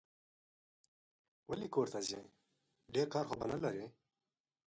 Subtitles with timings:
[1.49, 2.21] ولي کورته ځې؟
[2.93, 3.85] ډېر کار خو به نه لرې